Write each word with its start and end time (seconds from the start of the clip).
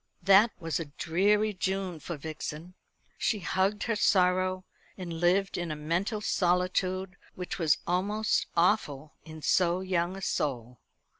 That 0.23 0.49
was 0.59 0.79
a 0.79 0.85
dreary 0.85 1.53
June 1.53 1.99
for 1.99 2.17
Vixen. 2.17 2.73
She 3.19 3.37
hugged 3.41 3.83
her 3.83 3.95
sorrow, 3.95 4.65
and 4.97 5.13
lived 5.19 5.59
in 5.59 5.69
a 5.69 5.75
mental 5.75 6.21
solitude 6.21 7.17
which 7.35 7.59
was 7.59 7.77
almost 7.85 8.47
awful 8.57 9.13
in 9.25 9.43
so 9.43 9.81
young 9.81 10.15
a 10.17 10.21
soul. 10.23 10.79